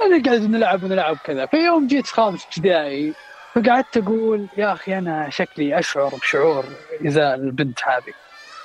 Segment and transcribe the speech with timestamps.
[0.00, 3.14] كنا نقعد نلعب ونلعب كذا في يوم جيت خامس ابتدائي
[3.54, 6.64] فقعدت أقول يا أخي أنا شكلي أشعر بشعور
[7.06, 8.12] ازاء البنت هذه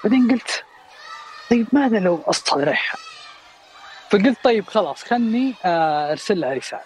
[0.04, 0.64] بعدين قلت
[1.52, 2.98] طيب ماذا لو استضرحها؟
[4.10, 6.82] فقلت طيب خلاص خلني آه، أرسل لها رسالة.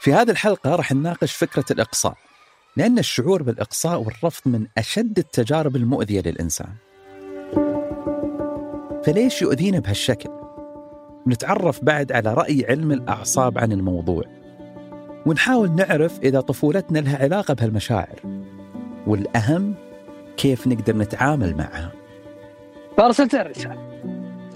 [0.00, 2.14] في هذه الحلقة راح نناقش فكرة الإقصاء
[2.76, 6.68] لأن الشعور بالإقصاء والرفض من أشد التجارب المؤذية للإنسان.
[9.06, 10.30] فليش يؤذينا بهالشكل؟
[11.26, 14.22] نتعرف بعد على رأي علم الأعصاب عن الموضوع.
[15.26, 18.20] ونحاول نعرف إذا طفولتنا لها علاقة بهالمشاعر.
[19.06, 19.74] والأهم
[20.36, 21.92] كيف نقدر نتعامل معها.
[22.96, 23.88] فارسلت الرساله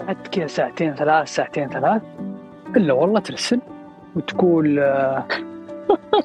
[0.07, 2.01] قعدت كذا ساعتين ثلاث ساعتين ثلاث
[2.75, 3.59] إلا والله ترسل
[4.15, 5.27] وتقول آه،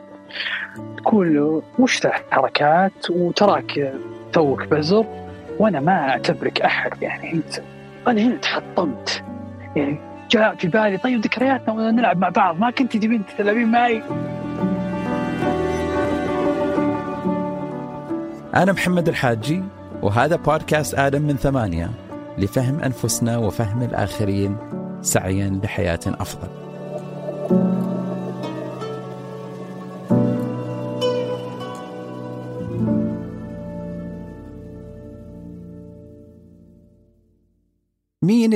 [0.98, 3.94] تقول وش ذا الحركات وتراك
[4.32, 5.06] توك بزر
[5.58, 7.62] وأنا ما أعتبرك أحد يعني أنت
[8.06, 9.24] أنا هنا تحطمت
[9.76, 9.98] يعني
[10.30, 10.98] جاء في بالي.
[10.98, 12.58] طيب ذكرياتنا نلعب مع بعض.
[12.58, 14.02] ما كنت تبين تلعبين معي؟
[18.54, 19.62] أنا محمد الحاجي
[20.02, 21.90] وهذا بودكاست آدم من ثمانية
[22.38, 24.56] لفهم أنفسنا وفهم الآخرين
[25.02, 26.67] سعيا لحياة أفضل.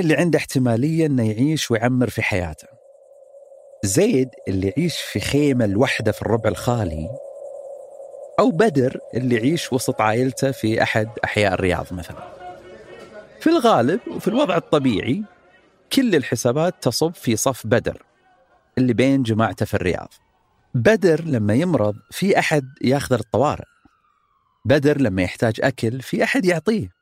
[0.03, 2.69] اللي عنده احتمالية أنه يعيش ويعمر في حياته؟
[3.84, 7.11] زيد اللي يعيش في خيمة لوحده في الربع الخالي
[8.39, 12.33] أو بدر اللي يعيش وسط عائلته في أحد أحياء الرياض مثلا.
[13.41, 15.22] في الغالب وفي الوضع الطبيعي
[15.92, 18.03] كل الحسابات تصب في صف بدر
[18.78, 20.09] اللي بين جماعته في الرياض.
[20.75, 23.64] بدر لما يمرض في أحد ياخذ الطوارئ.
[24.64, 27.02] بدر لما يحتاج أكل في أحد يعطيه.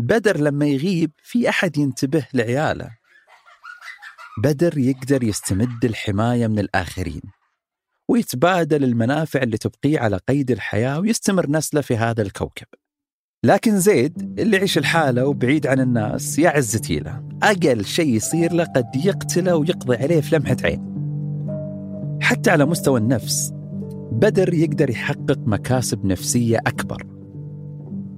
[0.00, 2.90] بدر لما يغيب في أحد ينتبه لعياله.
[4.42, 7.22] بدر يقدر يستمد الحماية من الآخرين
[8.08, 12.66] ويتبادل المنافع اللي تبقيه على قيد الحياة ويستمر نسله في هذا الكوكب.
[13.44, 17.28] لكن زيد اللي يعيش الحالة وبعيد عن الناس يا عزتي له.
[17.42, 20.90] أقل شيء يصير له قد يقتله ويقضي عليه في لمحة عين.
[22.22, 23.50] حتى على مستوى النفس
[24.12, 27.19] بدر يقدر يحقق مكاسب نفسية أكبر.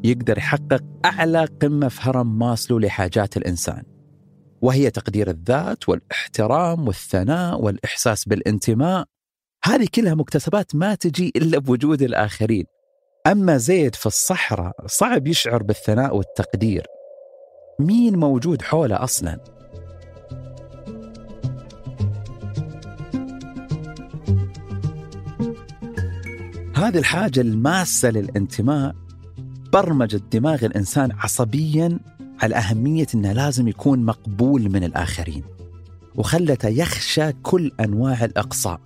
[0.04, 3.82] يقدر يحقق أعلى قمة في هرم ماسلو لحاجات الإنسان
[4.62, 9.04] وهي تقدير الذات والاحترام والثناء والإحساس بالانتماء.
[9.64, 12.64] هذه كلها مكتسبات ما تجي إلا بوجود الآخرين.
[13.26, 16.86] أما زيد في الصحراء صعب يشعر بالثناء والتقدير.
[17.80, 19.40] مين موجود حوله أصلا؟
[26.76, 28.94] هذه الحاجة الماسة للانتماء
[29.72, 31.98] برمجت دماغ الإنسان عصبيا
[32.42, 35.42] على أهمية أنه لازم يكون مقبول من الآخرين
[36.16, 38.80] وخلته يخشى كل أنواع الإقصاء.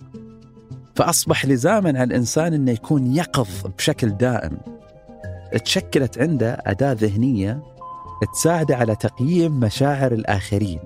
[0.95, 4.57] فأصبح لزاما على الإنسان أنه يكون يقظ بشكل دائم.
[5.65, 7.63] تشكلت عنده أداة ذهنية
[8.33, 10.79] تساعده على تقييم مشاعر الآخرين.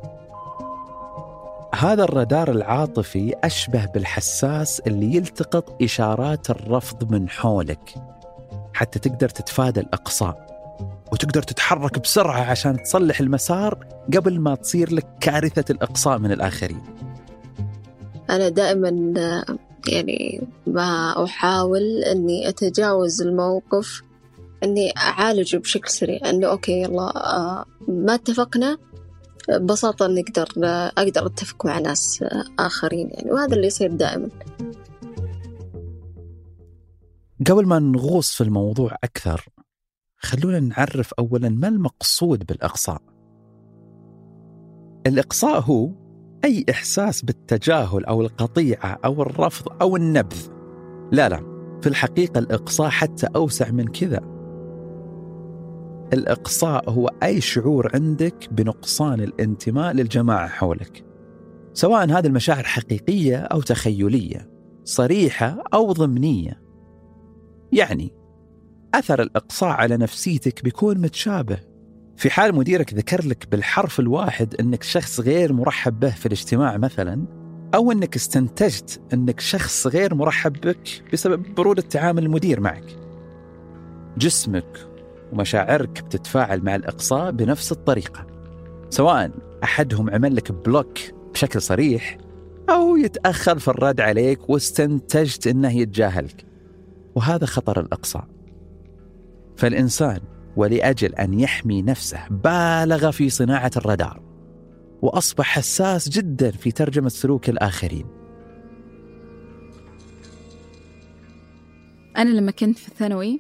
[1.76, 8.11] هذا الرادار العاطفي أشبه بالحساس اللي يلتقط إشارات الرفض من حولك.
[8.74, 10.52] حتى تقدر تتفادى الإقصاء
[11.12, 16.82] وتقدر تتحرك بسرعة عشان تصلح المسار قبل ما تصير لك كارثة الإقصاء من الآخرين.
[18.30, 18.90] أنا دائما
[19.88, 24.02] يعني ما أحاول أني أتجاوز الموقف
[24.64, 28.78] أني أعالجه بشكل سريع أنه أوكي يلا آه، ما اتفقنا
[29.50, 30.48] ببساطة نقدر
[30.98, 32.24] أقدر أتفق مع ناس
[32.60, 34.30] آخرين يعني وهذا اللي يصير دائما.
[37.50, 39.46] قبل ما نغوص في الموضوع أكثر
[40.18, 43.02] خلونا نعرف أولا ما المقصود بالإقصاء.
[45.08, 45.90] الإقصاء هو
[46.46, 50.48] أي إحساس بالتجاهل أو القطيعة أو الرفض أو النبذ.
[51.12, 51.38] لا لا
[51.82, 54.22] في الحقيقة الإقصاء حتى أوسع من كذا.
[56.14, 61.06] الإقصاء هو أي شعور عندك بنقصان الانتماء للجماعة حولك
[61.74, 64.50] سواء هذه المشاعر حقيقية أو تخيلية
[64.84, 66.71] صريحة أو ضمنية.
[67.72, 68.14] يعني
[68.94, 71.58] أثر الإقصاء على نفسيتك بيكون متشابه
[72.18, 77.26] في حال مديرك ذكر لك بالحرف الواحد إنك شخص غير مرحب به في الاجتماع مثلا
[77.76, 82.84] أو إنك استنتجت إنك شخص غير مرحب بك بسبب برودة تعامل المدير معك.
[84.18, 84.88] جسمك
[85.34, 88.28] ومشاعرك بتتفاعل مع الإقصاء بنفس الطريقة.
[88.90, 89.32] سواء
[89.64, 90.98] أحدهم عمل لك بلوك
[91.34, 92.18] بشكل صريح
[92.70, 96.51] أو يتأخر في الرد عليك واستنتجت إنه يتجاهلك.
[97.16, 98.28] وهذا خطر الإقصاء
[99.58, 100.20] فالإنسان
[100.56, 104.22] ولأجل أن يحمي نفسه بالغ في صناعة الرادار
[105.02, 108.06] وأصبح حساس جدا في ترجمة سلوك الآخرين.
[112.18, 113.40] أنا لما كنت في الثانوي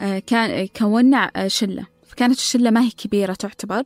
[0.00, 1.86] آه، كان كونا آه، شلة.
[2.06, 3.82] فكانت الشلة ما هي كبيرة تعتبر.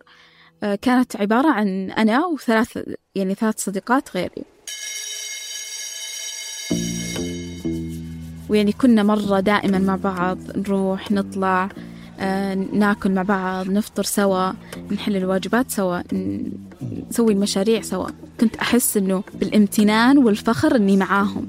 [0.63, 2.79] آه، كانت عبارة عن أنا وثلاث
[3.15, 4.45] يعني ثلاث صديقات غيري.
[8.49, 11.69] ويعني كنا مرة دائما مع بعض نروح نطلع
[12.73, 14.53] ناكل مع بعض نفطر سوا
[14.93, 16.01] نحل الواجبات سوا
[17.11, 18.09] نسوي المشاريع سوا.
[18.41, 21.49] كنت أحس إنه بالامتنان والفخر إني معاهم.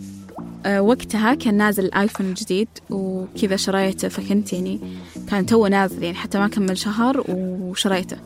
[0.65, 4.79] أه وقتها كان نازل الآيفون الجديد وكذا شريته فكنت يعني
[5.27, 8.17] كان تو نازل يعني حتى ما كمل شهر وشريته.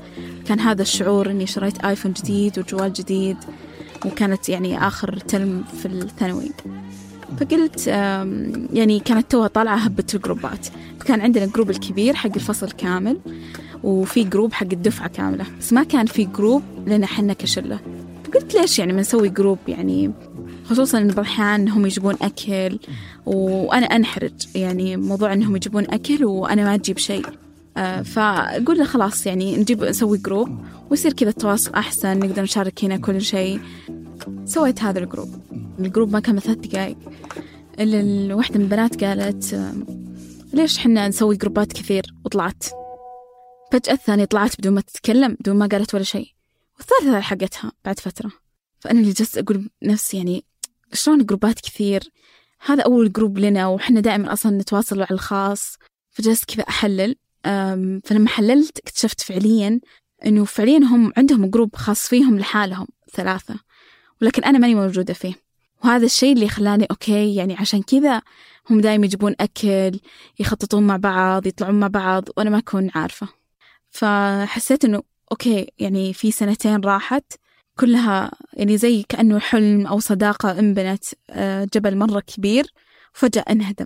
[0.47, 3.37] كان هذا الشعور إني شريت iPhone جديد وجوال جديد
[4.05, 6.51] وكانت يعني آخر ترم في الثانوي.
[7.37, 7.87] فقلت
[8.73, 10.67] يعني كانت توها طالعة هبة الجروبات.
[10.99, 13.19] فكان عندنا الجروب الكبير حق الفصل كامل
[13.83, 17.79] وفي جروب حق الدفعة كاملة بس ما كان في جروب لنا حنا كشلة.
[18.23, 20.11] فقلت ليش يعني ما نسوي جروب؟ يعني
[20.65, 22.79] خصوصا إن بعض الأحيان هم يجيبون أكل
[23.25, 24.33] وأنا أنحرج.
[24.55, 27.25] يعني موضوع إنهم يجيبون أكل وأنا ما أجيب شيء.
[27.77, 30.49] آه، فقلنا خلاص يعني نجيب نسوي جروب
[30.89, 33.59] ويصير كذا التواصل أحسن نقدر نشارك هنا كل شيء.
[34.45, 35.29] سويت هذا الجروب.
[35.85, 36.97] الجروب ما كان ثلاث دقايق.
[37.79, 39.73] إلا واحدة من البنات قالت
[40.53, 42.63] ليش حنا نسوي جروبات كثير؟ وطلعت.
[43.71, 46.27] فجأة الثانية طلعت بدون ما تتكلم بدون ما قالت ولا شيء.
[46.77, 48.31] والثالثة حقتها بعد فترة.
[48.79, 50.45] فأنا اللي جلست أقول بنفسي يعني
[50.93, 52.03] شلون جروبات كثير؟
[52.65, 55.77] هذا أول جروب لنا وحنا دائما أصلا نتواصل على الخاص.
[56.09, 57.15] فجلست كذا أحلل.
[58.03, 59.79] فلما حللت اكتشفت فعليا
[60.25, 63.59] إنه فعليا هم عندهم جروب خاص فيهم لحالهم ثلاثة.
[64.21, 65.48] ولكن أنا ماني موجودة فيه.
[65.83, 68.21] وهذا الشيء اللي خلاني okay يعني عشان كذا
[68.69, 69.99] هم دايما يجيبون أكل
[70.39, 73.27] يخططون مع بعض يطلعون مع بعض وأنا ما أكون عارفة.
[73.89, 77.33] فحسيت إنه أوكي يعني في سنتين راحت
[77.79, 82.73] كلها يعني زي كأنه حلم أو صداقة انبنت آه، جبل مرة كبير
[83.13, 83.85] فجأة انهدم.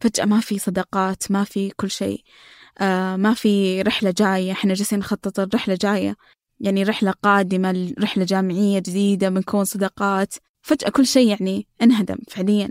[0.00, 2.22] فجأة ما في صداقات ما في كل شيء
[2.80, 4.52] آه، ما في رحلة جاية.
[4.52, 6.16] إحنا جالسين نخطط الرحلة جاية
[6.60, 10.34] يعني رحلة قادمة رحلة جامعية جديدة بنكون صداقات.
[10.64, 12.70] فجأة كل شيء يعني انهدم فعليا.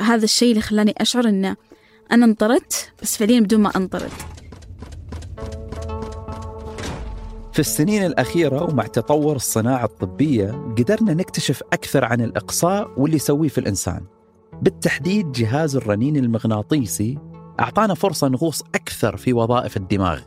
[0.00, 1.56] هذا الشيء اللي خلاني أشعر أن
[2.12, 4.12] أنا انطرت بس فعليا بدون ما أنطرد
[7.52, 13.58] في السنين الأخيرة ومع تطور الصناعة الطبية قدرنا نكتشف أكثر عن الإقصاء واللي يسويه في
[13.58, 14.06] الإنسان.
[14.62, 17.18] بالتحديد جهاز الرنين المغناطيسي
[17.60, 20.20] أعطانا فرصة نغوص أكثر في وظائف الدماغ.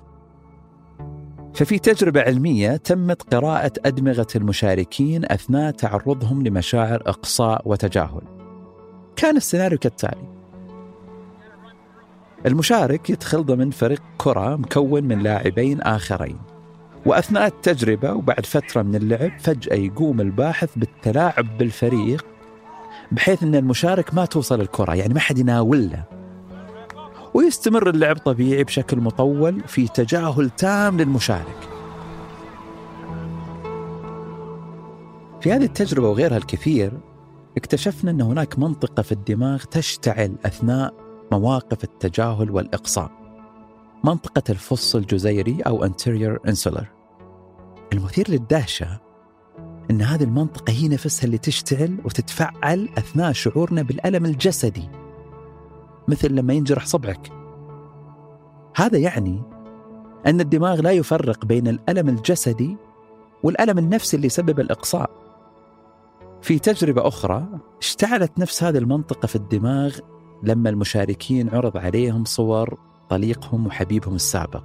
[1.53, 8.21] ففي تجربة علمية تمت قراءة أدمغة المشاركين أثناء تعرضهم لمشاعر إقصاء وتجاهل.
[9.15, 10.27] كان السيناريو كالتالي:
[12.45, 16.37] المشارك يدخل ضمن فريق كرة مكون من لاعبين آخرين.
[17.05, 22.25] وأثناء التجربة وبعد فترة من اللعب فجأة يقوم الباحث بالتلاعب بالفريق
[23.11, 26.20] بحيث أن المشارك ما توصل الكرة يعني ما حد يناوله
[27.33, 31.69] ويستمر اللعب طبيعي بشكل مطول في تجاهل تام للمشارك.
[35.41, 36.99] في هذه التجربة وغيرها الكثير
[37.57, 40.93] اكتشفنا أن هناك منطقة في الدماغ تشتعل أثناء
[41.31, 43.11] مواقف التجاهل والإقصاء.
[44.03, 46.85] منطقة الفص الجزيري أو anterior insular.
[47.93, 48.99] المثير للدهشة
[49.91, 55.00] أن هذه المنطقة هي نفسها اللي تشتعل وتتفعل أثناء شعورنا بالألم الجسدي.
[56.11, 57.31] مثل لما ينجرح صبعك.
[58.75, 59.41] هذا يعني
[60.27, 62.77] أن الدماغ لا يفرق بين الألم الجسدي
[63.43, 65.09] والألم النفسي اللي يسبب الإقصاء.
[66.41, 67.47] في تجربة أخرى
[67.81, 69.97] اشتعلت نفس هذه المنطقة في الدماغ
[70.43, 74.63] لما المشاركين عرض عليهم صور طليقهم وحبيبهم السابق.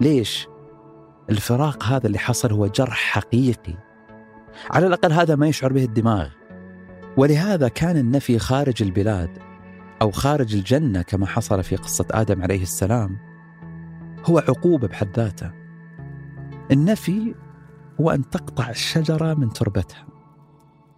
[0.00, 0.48] ليش؟
[1.30, 3.74] الفراق هذا اللي حصل هو جرح حقيقي.
[4.70, 6.28] على الأقل هذا ما يشعر به الدماغ.
[7.16, 9.49] ولهذا كان النفي خارج البلاد.
[10.02, 13.18] أو خارج الجنة كما حصل في قصة آدم عليه السلام
[14.24, 15.52] هو عقوبة بحد ذاته.
[16.70, 17.34] النفي
[18.00, 20.06] هو أن تقطع الشجرة من تربتها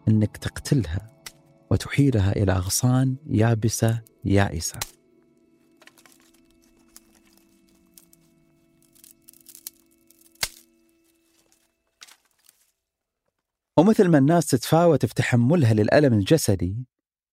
[0.08, 1.22] أنك تقتلها
[1.70, 4.78] وتحيلها إلى أغصان يابسة يائسة.
[13.76, 16.91] ومثل ما الناس تتفاوت في تحملها للألم الجسدي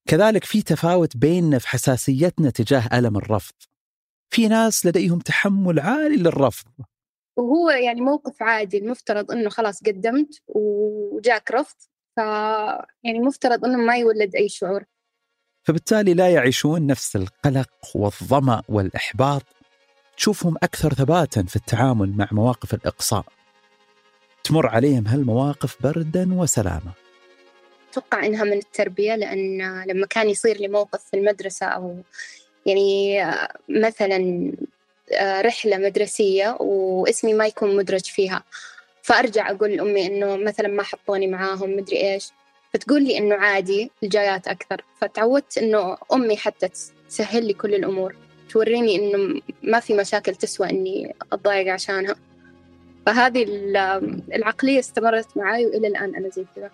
[0.09, 3.53] كذلك في تفاوت بيننا في حساسيتنا تجاه ألم الرفض.
[4.29, 6.67] في ناس لديهم تحمل عالي للرفض.
[7.37, 11.75] وهو يعني موقف عادي المفترض إنه خلاص قدمت وجاك رفض
[12.15, 12.19] ف
[13.03, 14.83] يعني المفترض إنه ما يولد أي شعور.
[15.67, 19.43] فبالتالي لا يعيشون نفس القلق والظمأ والإحباط.
[20.17, 23.25] تشوفهم أكثر ثباتا في التعامل مع مواقف الإقصاء.
[24.43, 27.08] تمر عليهم هالمواقف بردا وسلامه
[27.91, 31.95] أتوقع إنها من التربية لأن لما كان يصير لي موقف في المدرسة أو
[32.65, 33.23] يعني
[33.69, 34.51] مثلا
[35.21, 38.43] رحلة مدرسية واسمي ما يكون مدرج فيها
[39.01, 42.29] فأرجع أقول لأمي إنه مثلا ما حطوني معاهم مدري إيش
[42.73, 46.69] فتقول لي إنه عادي الجايات أكثر فتعودت إنه أمي حتى
[47.09, 48.15] تسهل لي كل الأمور
[48.49, 52.15] توريني إنه ما في مشاكل تسوى إني أتضايق عشانها.
[53.05, 53.43] فهذه
[54.33, 56.71] العقلية استمرت معي وإلى الآن أنا زي كذا.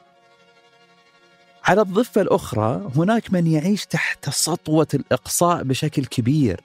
[1.66, 6.62] على الضفة الأخرى هناك من يعيش تحت سطوة الإقصاء بشكل كبير.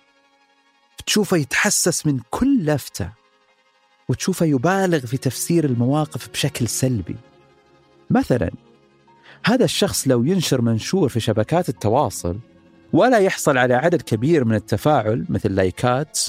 [1.06, 3.10] تشوفه يتحسس من كل لفتة
[4.08, 7.16] وتشوفه يبالغ في تفسير المواقف بشكل سلبي.
[8.10, 8.50] مثلا
[9.44, 12.38] هذا الشخص لو ينشر منشور في شبكات التواصل
[12.92, 16.20] ولا يحصل على عدد كبير من التفاعل مثل لايكات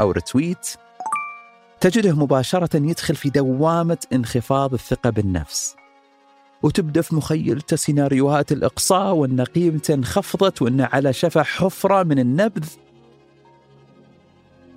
[0.00, 0.68] أو رتويت
[1.80, 5.76] تجده مباشرة يدخل في دوامة انخفاض الثقة بالنفس.
[6.64, 12.68] وتبدأ في مخيلته سيناريوهات الإقصاء وأن قيمته انخفضت وأنه على شفا حفرة من النبذ.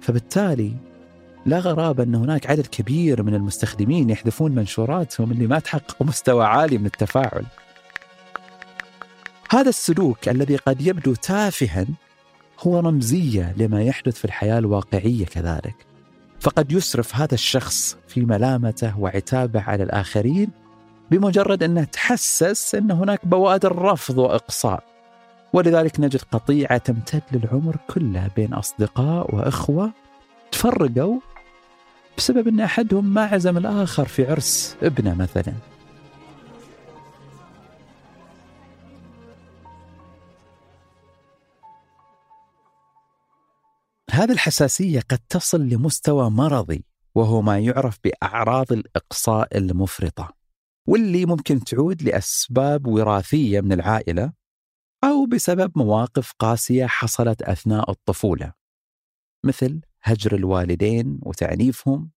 [0.02, 0.74] فبالتالي
[1.46, 6.78] لا غرابة أن هناك عدد كبير من المستخدمين يحذفون منشوراتهم اللي ما تحقق مستوى عالي
[6.78, 7.46] من التفاعل.
[9.52, 11.86] هذا السلوك الذي قد يبدو تافها
[12.60, 15.76] هو رمزية لما يحدث في الحياة الواقعية كذلك.
[16.40, 20.67] فقد يسرف هذا الشخص في ملامته وعتابه على الآخرين
[21.12, 24.84] بمجرد أنه تحسس أن هناك بوادر رفض وإقصاء.
[25.54, 29.92] ولذلك نجد قطيعة تمتد للعمر كله بين أصدقاء وإخوة
[30.52, 31.20] تفرقوا
[32.18, 35.54] بسبب أن أحدهم ما عزم الآخر في عرس ابنه مثلا.
[44.12, 46.86] هذه الحساسية قد تصل لمستوى مرضي
[47.16, 50.37] وهو ما يعرف بأعراض الإقصاء المفرطة.
[50.88, 54.34] واللي ممكن تعود لأسباب وراثية من العائلة
[55.04, 58.54] أو بسبب مواقف قاسية حصلت أثناء الطفولة
[59.46, 62.12] مثل هجر الوالدين وتعنيفهم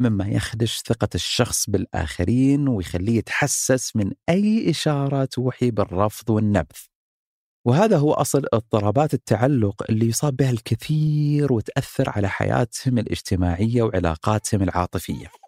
[0.00, 6.76] مما يخدش ثقة الشخص بالآخرين ويخليه يتحسس من أي إشارة توحي بالرفض والنبذ.
[7.66, 15.43] وهذا هو أصل اضطرابات التعلق اللي يصاب بها الكثير وتأثر على حياتهم الاجتماعية وعلاقاتهم العاطفية.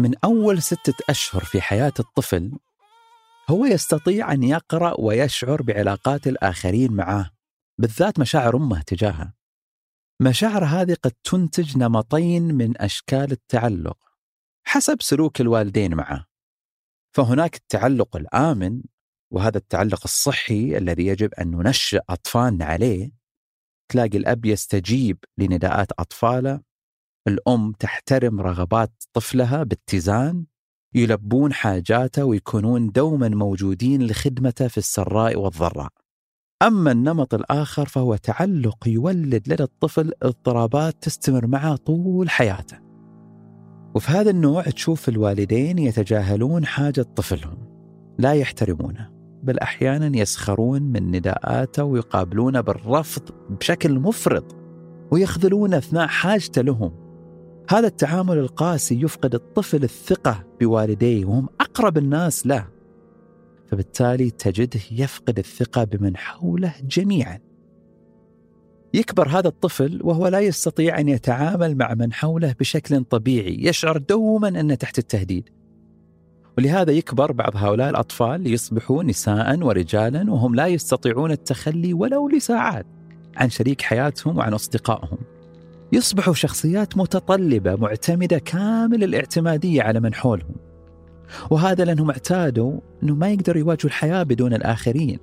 [0.00, 2.58] من أول ستة أشهر في حياة الطفل
[3.50, 7.30] هو يستطيع أن يقرأ ويشعر بعلاقات الآخرين معه
[7.78, 9.34] بالذات مشاعر أمه تجاهه.
[10.20, 13.98] مشاعر هذه قد تنتج نمطين من أشكال التعلق
[14.66, 16.26] حسب سلوك الوالدين معه.
[17.16, 18.82] فهناك التعلق الآمن
[19.32, 23.10] وهذا التعلق الصحي الذي يجب أن ننشئ أطفالنا عليه.
[23.88, 26.67] تلاقي الأب يستجيب لنداءات أطفاله
[27.26, 30.44] الأم تحترم رغبات طفلها باتزان
[30.94, 35.88] يلبون حاجاته ويكونون دوما موجودين لخدمته في السراء والضراء.
[36.62, 42.78] أما النمط الآخر فهو تعلق يولد لدى الطفل اضطرابات تستمر معه طول حياته.
[43.94, 47.58] وفي هذا النوع تشوف الوالدين يتجاهلون حاجة طفلهم
[48.18, 49.10] لا يحترمونه
[49.42, 54.56] بل أحيانا يسخرون من نداءاته ويقابلونه بالرفض بشكل مفرط
[55.10, 57.07] ويخذلون أثناء حاجته لهم.
[57.70, 62.68] هذا التعامل القاسي يفقد الطفل الثقة بوالديه وهم أقرب الناس له.
[63.66, 67.38] فبالتالي تجده يفقد الثقة بمن حوله جميعا.
[68.94, 74.48] يكبر هذا الطفل وهو لا يستطيع أن يتعامل مع من حوله بشكل طبيعي يشعر دوما
[74.48, 75.48] أنه تحت التهديد.
[76.58, 82.86] ولهذا يكبر بعض هؤلاء الأطفال ليصبحوا نساء ورجالا وهم لا يستطيعون التخلي ولو لساعات
[83.36, 85.18] عن شريك حياتهم وعن أصدقائهم.
[85.92, 90.56] يصبحوا شخصيات متطلبة معتمدة كامل الاعتمادية على من حولهم.
[91.50, 95.18] وهذا لأنهم اعتادوا أنه ما يقدروا يواجهوا الحياة بدون الآخرين.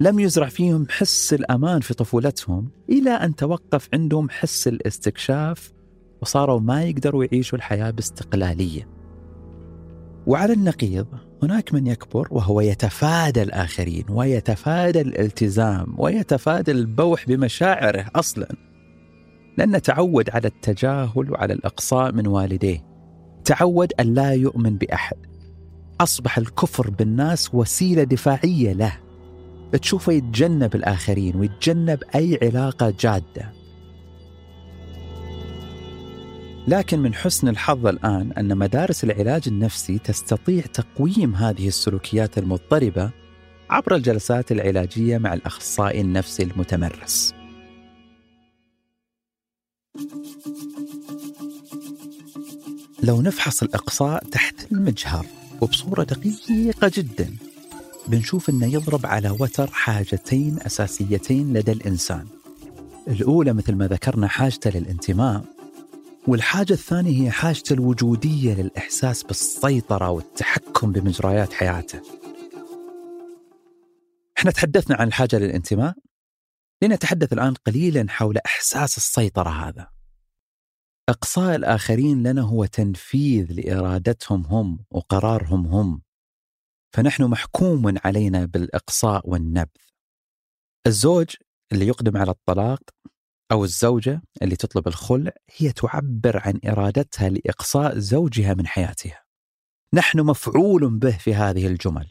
[0.00, 5.72] لم يزرع فيهم حس الأمان في طفولتهم إلى أن توقف عندهم حس الاستكشاف
[6.22, 8.88] وصاروا ما يقدروا يعيشوا الحياة باستقلالية.
[10.26, 11.06] وعلى النقيض
[11.42, 18.48] هناك من يكبر وهو يتفادى الآخرين ويتفادى الالتزام ويتفادى البوح بمشاعره أصلا.
[19.56, 22.86] لأنه تعود على التجاهل وعلى الإقصاء من والديه.
[23.44, 25.16] تعود أن لا يؤمن بأحد.
[26.00, 28.92] أصبح الكفر بالناس وسيلة دفاعية له.
[29.72, 33.52] تشوفه يتجنب الآخرين ويتجنب أي علاقة جادة.
[36.68, 43.10] لكن من حسن الحظ الآن أن مدارس العلاج النفسي تستطيع تقويم هذه السلوكيات المضطربة
[43.70, 47.35] عبر الجلسات العلاجية مع الأخصائي النفسي المتمرس.
[53.02, 55.26] لو نفحص الإقصاء تحت المجهر
[55.60, 57.34] وبصورة دقيقة جدا
[58.08, 62.26] بنشوف أنه يضرب على وتر حاجتين أساسيتين لدى الإنسان.
[63.08, 65.44] الأولى مثل ما ذكرنا حاجته للانتماء
[66.26, 72.00] والحاجة الثانية هي حاجته الوجودية للإحساس بالسيطرة والتحكم بمجريات حياته.
[74.38, 75.94] إحنا تحدثنا عن الحاجة للانتماء
[76.82, 79.90] لنتحدث الآن قليلا حول إحساس السيطرة هذا.
[81.08, 86.02] إقصاء الآخرين لنا هو تنفيذ لإرادتهم هم وقرارهم هم.
[86.92, 89.80] فنحن محكوم علينا بالإقصاء والنبذ.
[90.86, 91.36] الزوج
[91.72, 92.80] اللي يقدم على الطلاق
[93.52, 99.24] أو الزوجة اللي تطلب الخلع هي تعبر عن إرادتها لإقصاء زوجها من حياتها.
[99.94, 102.10] نحن مفعول به في هذه الجمل.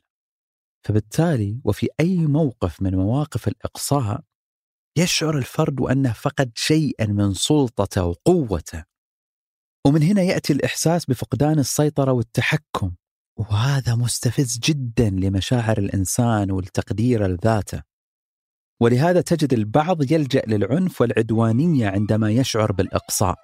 [0.86, 4.22] فبالتالي وفي أي موقف من مواقف الإقصاء
[4.98, 8.84] يشعر الفرد أنه فقد شيئا من سلطته وقوته.
[9.88, 12.92] ومن هنا يأتي الإحساس بفقدان السيطرة والتحكم.
[13.38, 17.82] وهذا مستفز جدا لمشاعر الإنسان والتقدير لذاته
[18.82, 23.36] ولهذا تجد البعض يلجأ للعنف والعدوانية عندما يشعر بالإقصاء.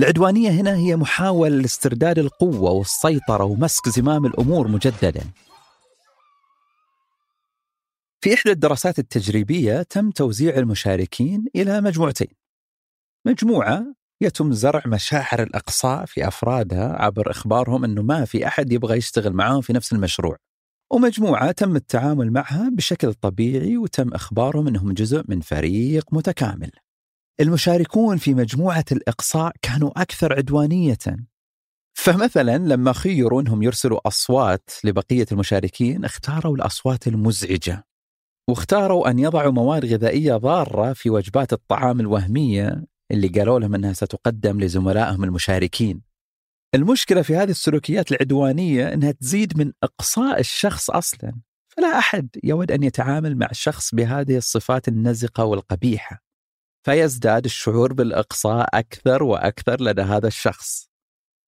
[0.00, 5.22] العدوانية هنا هي محاولة لاسترداد القوة والسيطرة ومسك زمام الأمور مجددا.
[8.22, 12.28] في إحدى الدراسات التجريبية تم توزيع المشاركين إلى مجموعتين.
[13.26, 19.32] مجموعة يتم زرع مشاعر الإقصاء في أفرادها عبر إخبارهم أنه ما في أحد يبغى يشتغل
[19.32, 20.36] معاهم في نفس المشروع.
[20.92, 26.70] ومجموعة تم التعامل معها بشكل طبيعي وتم إخبارهم أنهم جزء من فريق متكامل.
[27.40, 30.98] المشاركون في مجموعة الإقصاء كانوا أكثر عدوانية.
[31.94, 37.89] فمثلا لما خيروا أنهم يرسلوا أصوات لبقية المشاركين اختاروا الأصوات المزعجة.
[38.50, 44.60] واختاروا أن يضعوا مواد غذائية ضارة في وجبات الطعام الوهمية اللي قالوا لهم أنها ستقدم
[44.60, 46.02] لزملائهم المشاركين.
[46.74, 51.32] المشكلة في هذه السلوكيات العدوانية أنها تزيد من إقصاء الشخص أصلا
[51.68, 56.22] فلا أحد يود أن يتعامل مع شخص بهذه الصفات النزقة والقبيحة
[56.86, 60.90] فيزداد الشعور بالإقصاء أكثر وأكثر لدى هذا الشخص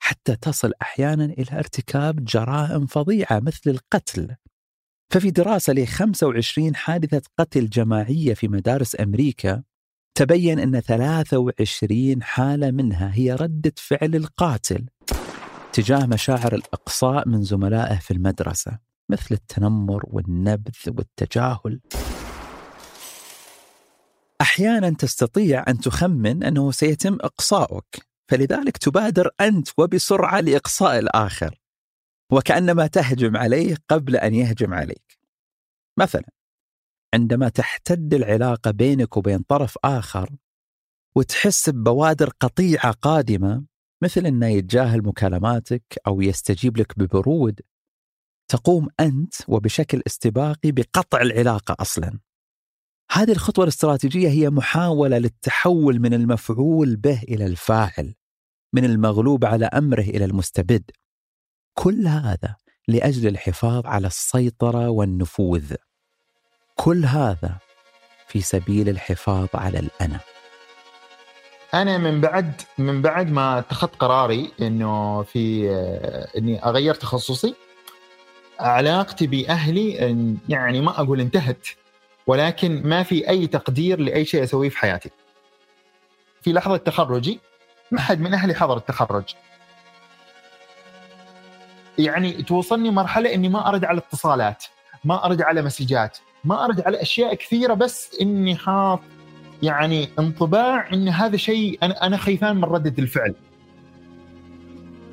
[0.03, 4.37] حتى تصل أحيانا إلى ارتكاب جرائم فظيعة مثل القتل.
[5.13, 9.63] ففي دراسة ل 25 حادثة قتل جماعية في مدارس أمريكا
[10.15, 14.87] تبين أن 23 حالة منها هي ردة فعل القاتل
[15.73, 21.81] تجاه مشاعر الإقصاء من زملائه في المدرسة مثل التنمر والنبذ والتجاهل.
[24.41, 31.62] أحيانا تستطيع أن تخمن أنه سيتم إقصاؤك فلذلك تبادر أنت وبسرعة لإقصاء الآخر.
[32.33, 35.19] وكأنما تهجم عليه قبل أن يهجم عليك.
[35.99, 36.29] مثلا
[37.15, 40.31] عندما تحتد العلاقة بينك وبين طرف آخر
[41.17, 43.65] وتحس ببوادر قطيعة قادمة
[44.03, 47.61] مثل أنه يتجاهل مكالماتك أو يستجيب لك ببرود
[48.49, 52.19] تقوم أنت وبشكل استباقي بقطع العلاقة أصلا.
[53.11, 58.15] هذه الخطوة الاستراتيجية هي محاولة للتحول من المفعول به إلى الفاعل
[58.75, 60.91] من المغلوب على أمره إلى المستبد.
[61.75, 62.57] كل هذا
[62.89, 65.75] لأجل الحفاظ على السيطرة والنفوذ.
[66.77, 67.59] كل هذا
[68.29, 70.21] في سبيل الحفاظ على الأنا.
[71.75, 75.71] أنا من بعد من بعد ما اتخذت قراري إنه في
[76.39, 77.55] إني أغير تخصصي
[78.61, 79.93] علاقتي بأهلي
[80.49, 81.67] يعني ما أقول انتهت
[82.27, 85.11] ولكن ما في أي تقدير لأي شيء أسويه في حياتي.
[86.43, 87.41] في لحظة تخرجي
[87.91, 89.25] ما حد من أهلي حضر التخرج.
[91.99, 94.65] يعني توصلني مرحلة إني ما أرد على اتصالات
[95.05, 99.01] ما أرد على مسجات ما أرد على أشياء كثيرة بس إني حاط
[99.63, 103.35] يعني انطباع إن هذا شيء أنا أنا خايفان من ردة الفعل.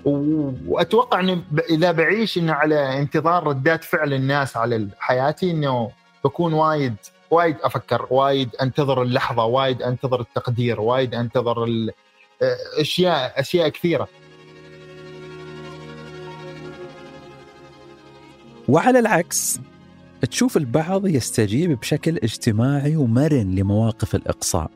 [0.05, 5.91] وأتوقع انه إذا بعيش إنه على انتظار ردات فعل الناس على حياتي إنه
[6.23, 6.95] بكون وايد
[7.31, 11.67] وايد أفكر وايد أنتظر اللحظة وايد أنتظر التقدير وايد أنتظر
[12.79, 14.07] أشياء أشياء كثيرة.
[18.69, 19.59] وعلى العكس
[20.21, 24.71] تشوف البعض يستجيب بشكل اجتماعي ومرن لمواقف الإقصاء.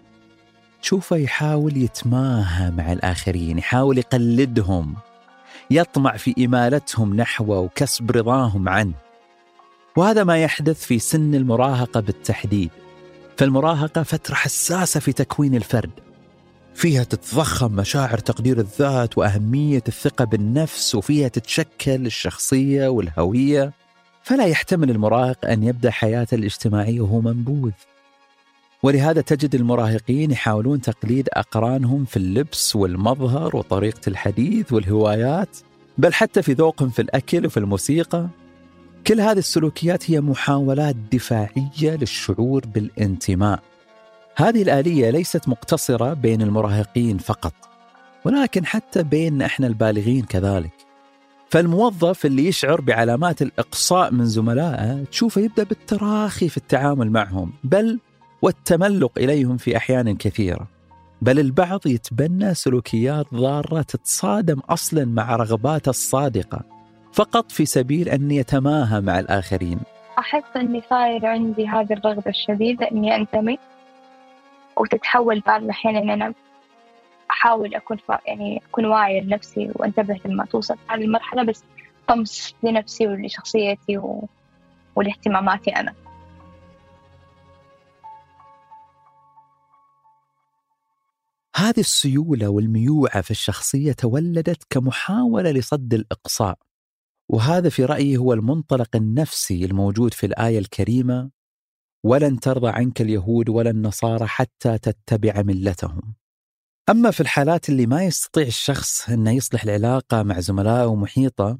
[0.81, 4.95] تشوفه يحاول يتماهى مع الآخرين يحاول يقلدهم
[5.71, 8.93] يطمع في إمالتهم نحوه وكسب رضاهم عنه.
[9.97, 12.69] وهذا ما يحدث في سن المراهقة بالتحديد.
[13.37, 15.91] فالمراهقة فترة حساسة في تكوين الفرد.
[16.75, 23.82] فيها تتضخم مشاعر تقدير الذات وأهمية الثقة بالنفس وفيها تتشكل الشخصية والهوية.
[24.23, 27.71] فلا يحتمل المراهق أن يبدأ حياته الاجتماعية وهو منبوذ.
[28.83, 35.57] ولهذا تجد المراهقين يحاولون تقليد أقرانهم في اللبس والمظهر وطريقة الحديث والهوايات
[35.97, 38.27] بل حتى في ذوقهم في الأكل وفي الموسيقى.
[39.07, 43.59] كل هذه السلوكيات هي محاولات دفاعية للشعور بالانتماء.
[44.35, 47.53] هذه الآلية ليست مقتصرة بين المراهقين فقط
[48.25, 50.82] ولكن حتى بين إحنا البالغين كذلك.
[51.53, 57.99] فالموظف اللي يشعر بعلامات الإقصاء من زملائه تشوفه يبدأ بالتراخي في التعامل معهم بل
[58.41, 60.67] والتملق إليهم في أحيان كثيرة.
[61.21, 66.61] بل البعض يتبنى سلوكيات ضارة تتصادم أصلا مع رغباته الصادقة
[67.11, 69.79] فقط في سبيل أن يتماهى مع الآخرين.
[70.19, 73.57] أحس أني صاير عندي هذه الرغبة الشديدة إني أنتمي
[74.77, 76.33] وتتحول بعض الأحيان إن أنا
[77.31, 81.63] أحاول أكون يعني أكون واعية لنفسي وأنتبه لما توصل هذه المرحلة بس
[82.07, 84.27] طمس لنفسي ولشخصيتي و...
[84.95, 85.93] ولاهتماماتي أنا.
[91.55, 96.57] هذه السيولة والميوعة في الشخصية تولدت كمحاولة لصد الإقصاء
[97.29, 101.29] وهذا في رأيي هو المنطلق النفسي الموجود في الآية الكريمة
[102.05, 106.13] ولن ترضى عنك اليهود ولا النصارى حتى تتبع ملتهم.
[106.89, 111.59] أما في الحالات اللي ما يستطيع الشخص أنه يصلح العلاقة مع زملائه ومحيطه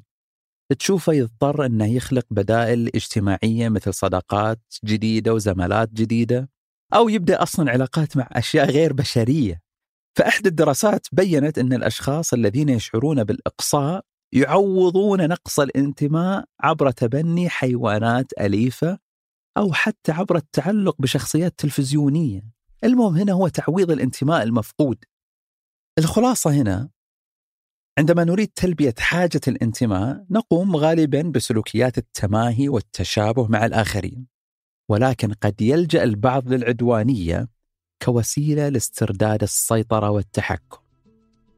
[0.78, 6.50] تشوفه يضطر أنه يخلق بدائل اجتماعية مثل صداقات جديدة وزملات جديدة
[6.94, 9.60] أو يبدأ أصلا علاقات مع أشياء غير بشرية.
[10.18, 18.98] فأحد الدراسات بينت أن الأشخاص الذين يشعرون بالإقصاء يعوضون نقص الانتماء عبر تبني حيوانات أليفة
[19.56, 22.42] أو حتى عبر التعلق بشخصيات تلفزيونية.
[22.84, 25.04] المهم هنا هو تعويض الانتماء المفقود.
[25.98, 26.88] الخلاصة هنا
[27.98, 34.26] عندما نريد تلبية حاجة الانتماء نقوم غالبا بسلوكيات التماهي والتشابه مع الآخرين
[34.88, 37.48] ولكن قد يلجأ البعض للعدوانية
[38.02, 40.78] كوسيلة لاسترداد السيطرة والتحكم.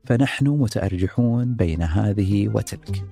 [0.04, 3.04] فنحن متأرجحون بين هذه وتلك.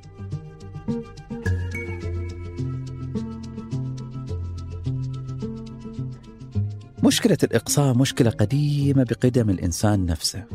[7.04, 10.46] مشكلة الإقصاء مشكلة قديمة بقدم الإنسان نفسه.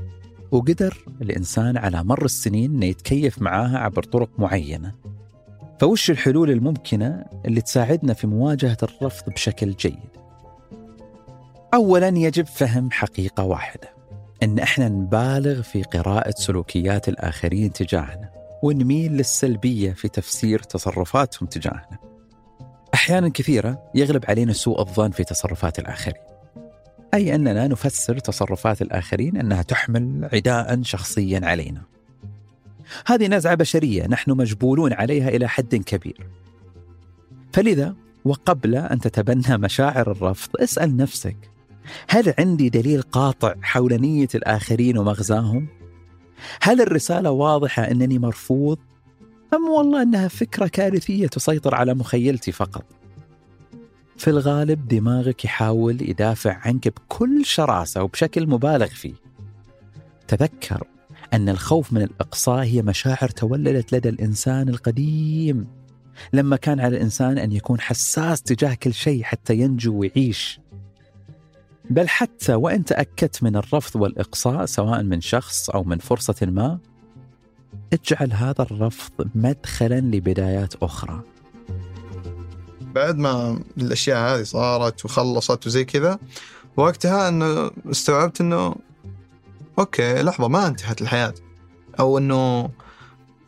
[0.51, 4.93] وقدر الإنسان على مر السنين أنه يتكيف معاها عبر طرق معينة.
[5.79, 10.09] فوش الحلول الممكنة اللي تساعدنا في مواجهة الرفض بشكل جيد؟
[11.73, 13.93] أولا يجب فهم حقيقة واحدة
[14.43, 18.29] أن إحنا نبالغ في قراءة سلوكيات الآخرين تجاهنا
[18.63, 21.97] ونميل للسلبية في تفسير تصرفاتهم تجاهنا.
[22.93, 26.28] أحيانا كثيرة يغلب علينا سوء الظن في تصرفات الآخرين.
[27.13, 31.81] أي أننا نفسر تصرفات الآخرين أنها تحمل عداء شخصيا علينا
[33.07, 36.27] هذه نزعة بشرية نحن مجبولون عليها إلى حد كبير
[37.53, 37.95] فلذا
[38.25, 41.37] وقبل أن تتبنى مشاعر الرفض اسأل نفسك
[42.09, 45.67] هل عندي دليل قاطع حول نية الآخرين ومغزاهم؟
[46.61, 48.77] هل الرسالة واضحة أنني مرفوض؟
[49.53, 52.98] أم والله أنها فكرة كارثية تسيطر على مخيلتي فقط؟
[54.19, 59.13] في الغالب دماغك يحاول يدافع عنك بكل شراسة وبشكل مبالغ فيه.
[60.27, 60.83] تذكر
[61.33, 65.67] أن الخوف من الإقصاء هي مشاعر تولدت لدى الإنسان القديم.
[66.33, 70.59] لما كان على الإنسان أن يكون حساس تجاه كل شيء حتى ينجو ويعيش.
[71.89, 76.79] بل حتى وإن تأكدت من الرفض والإقصاء سواء من شخص أو من فرصة ما
[77.93, 81.23] اجعل هذا الرفض مدخلا لبدايات أخرى.
[82.95, 86.19] بعد ما الأشياء هذه صارت وخلصت وزي كذا
[86.77, 88.75] وقتها إنه استوعبت إنه
[89.79, 91.33] okay لحظة ما انتهت الحياة.
[91.99, 92.69] أو إنه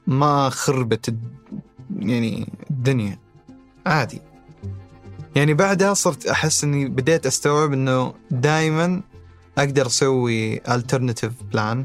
[0.08, 1.15] ما خربت
[1.99, 3.19] يعني الدنيا.
[3.86, 4.21] عادي.
[5.36, 9.01] يعني بعدها صرت أحس إني بديت أستوعب إنه دائما
[9.58, 11.77] أقدر أسوي alternative plan.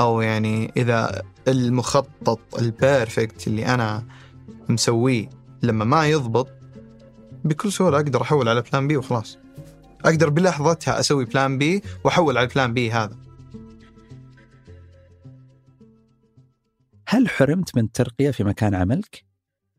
[0.00, 4.04] أو يعني إذا المخطط ال perfect اللي أنا
[4.68, 5.30] مسويه
[5.62, 6.48] لما ما يضبط
[7.44, 9.38] بكل سهولة أقدر أحول على plan B وخلاص
[10.04, 13.16] أقدر بلحظتها أسوي plan B وأحول على ال plan B هذا
[17.12, 19.24] هل حرمت من ترقية في مكان عملك؟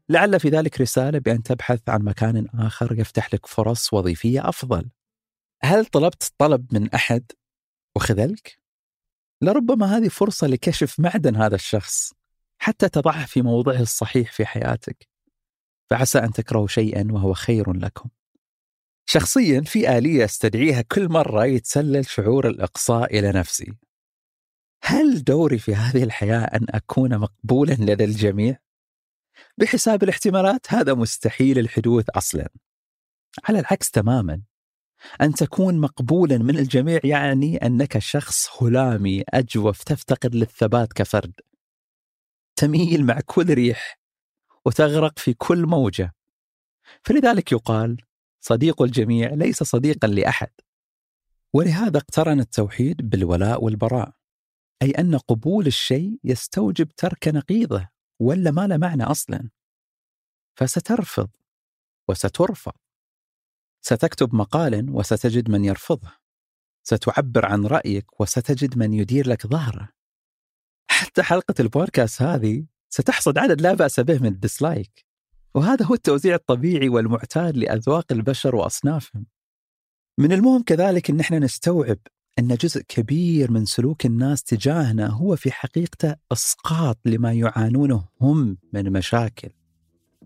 [0.09, 4.89] لعل في ذلك رسالة بأن تبحث عن مكان آخر يفتح لك فرص وظيفية أفضل.
[5.63, 7.31] هل طلبت طلب من أحد
[7.95, 8.59] وخذلك؟
[9.41, 12.13] لربما هذه فرصة لكشف معدن هذا الشخص
[12.57, 15.12] حتى تضعه في موضعه الصحيح في حياتك.
[15.89, 18.09] فعسى أن تكرهوا شيئا وهو خير لكم.
[19.05, 23.73] شخصيا في آلية أستدعيها كل مرة يتسلل شعور الإقصاء إلى نفسي.
[24.83, 28.57] هل دوري في هذه الحياة أن أكون مقبولا لدى الجميع؟
[29.57, 32.49] بحساب الاحتمالات هذا مستحيل الحدوث أصلا.
[33.43, 34.41] على العكس تماما
[35.21, 41.33] أن تكون مقبولا من الجميع يعني أنك شخص هلامي أجوف تفتقد للثبات كفرد.
[42.55, 44.02] تميل مع كل ريح
[44.65, 46.15] وتغرق في كل موجة.
[47.03, 47.97] فلذلك يقال
[48.39, 50.49] صديق الجميع ليس صديقا لأحد.
[51.53, 54.13] ولهذا اقترن التوحيد بالولاء والبراء
[54.81, 59.49] أي أن قبول الشيء يستوجب ترك نقيضه ولا ما له معنى أصلا.
[60.59, 61.29] فسترفض
[62.09, 62.73] وسترفض.
[63.81, 66.11] ستكتب مقالا وستجد من يرفضه.
[66.83, 69.89] ستعبر عن رأيك وستجد من يدير لك ظهره.
[70.89, 75.05] حتى حلقة البودكاست هذه ستحصد عدد لا بأس به من الديسلايك.
[75.55, 79.25] وهذا هو التوزيع الطبيعي والمعتاد لأذواق البشر وأصنافهم.
[80.17, 81.97] من المهم كذلك أن إحنا نستوعب
[82.39, 88.91] أن جزء كبير من سلوك الناس تجاهنا هو في حقيقته إسقاط لما يعانونه هم من
[88.91, 89.49] مشاكل.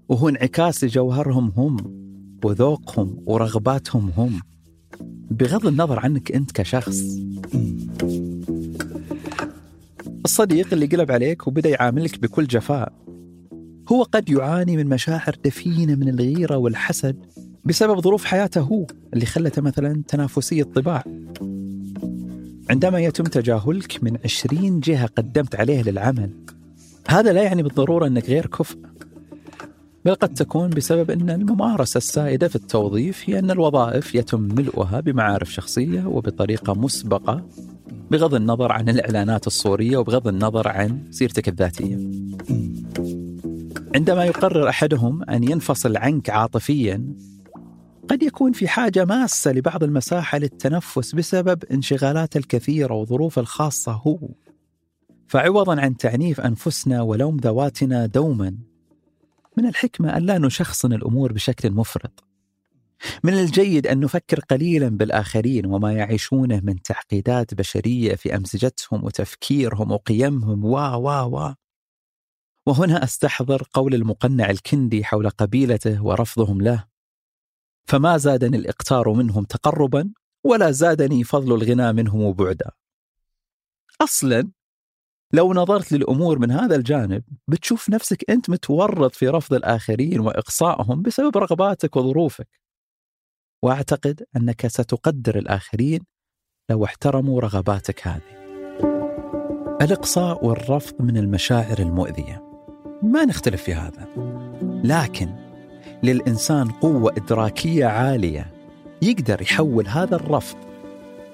[0.09, 1.77] وهو انعكاس لجوهرهم هم
[2.43, 4.41] وذوقهم ورغباتهم هم.
[5.31, 7.01] بغض النظر عنك أنت كشخص.
[10.27, 12.93] الصديق اللي قلب عليك وبدأ يعاملك بكل جفاء.
[13.91, 17.15] هو قد يعاني من مشاعر دفينة من الغيرة والحسد
[17.65, 21.03] بسبب ظروف حياته هو اللي خلته مثلا تنافسي الطباع.
[22.69, 26.29] عندما يتم تجاهلك من عشرين جهة قدمت عليه للعمل
[27.09, 28.77] هذا لا يعني بالضرورة أنك غير كفء.
[30.07, 35.53] بل قد تكون بسبب أن الممارسة السائدة في التوظيف هي أن الوظائف يتم ملؤها بمعارف
[35.53, 37.45] شخصية وبطريقة مسبقة
[38.11, 41.97] بغض النظر عن الإعلانات الصورية وبغض النظر عن سيرتك الذاتية.
[43.95, 47.13] عندما يقرر أحدهم أن ينفصل عنك عاطفيا
[48.09, 54.19] قد يكون في حاجة ماسة لبعض المساحة للتنفس بسبب انشغالاته الكثيرة وظروفه الخاصة هو.
[55.27, 58.76] فعوضا عن تعنيف أنفسنا ولوم ذواتنا دوما.
[59.57, 62.23] من الحكمة أن لا نشخصن الأمور بشكل مفرط.
[63.23, 70.65] من الجيد أن نفكر قليلا بالآخرين وما يعيشونه من تعقيدات بشرية في أمزجتهم وتفكيرهم وقيمهم.
[70.65, 71.53] و و و
[72.67, 76.87] وهنا أستحضر قول المقنع الكندي حول قبيلته ورفضهم له.
[77.85, 82.71] فما زادني الإقتار منهم تقربا ولا زادني فضل الغنى منهم بعدا.
[84.01, 84.51] أصلا
[85.33, 91.37] لو نظرت للأمور من هذا الجانب بتشوف نفسك أنت متورط في رفض الآخرين وإقصائهم بسبب
[91.37, 92.47] رغباتك وظروفك.
[93.63, 95.99] وأعتقد أنك ستقدر الآخرين
[96.69, 98.37] لو احترموا رغباتك هذه.
[99.81, 102.43] الإقصاء والرفض من المشاعر المؤذية.
[103.03, 104.07] ما نختلف في هذا.
[104.83, 105.29] لكن
[106.03, 108.53] للإنسان قوة إدراكية عالية
[109.01, 110.57] يقدر يحول هذا الرفض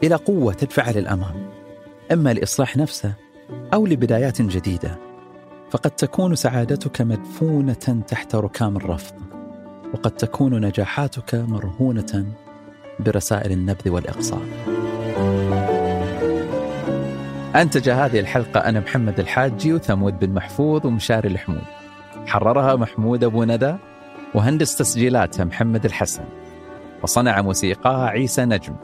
[0.04, 1.52] إلى قوة تدفعه للأمام.
[2.12, 3.23] إما لإصلاح نفسه
[3.74, 4.98] أو لبدايات جديدة
[5.72, 9.16] فقد تكون سعادتك مدفونة تحت ركام الرفض
[9.94, 12.26] وقد تكون نجاحاتك مرهونة
[13.00, 14.42] برسائل النبذ والإقصاء.
[17.56, 21.64] أنتج هذه الحلقة أنا محمد الحاجي وثمود بن محفوظ ومشاري الحمود.
[22.26, 23.76] حررها محمود أبو ندى
[24.34, 26.24] وهندس تسجيلاتها محمد الحسن.
[27.04, 28.76] وصنع موسيقاها عيسى نجم.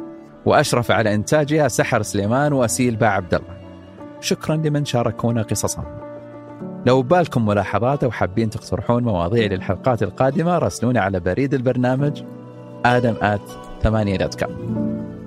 [0.45, 3.58] وأشرف على إنتاجها سحر سليمان وأسيل باع عبد الله
[4.21, 5.85] شكرا لمن شاركونا قصصهم.
[6.85, 12.23] لو بالكم ملاحظات أو حابين تقترحون مواضيع للحلقات القادمة راسلونا على بريد البرنامج
[13.81, 15.18] ثمانية دوت كوم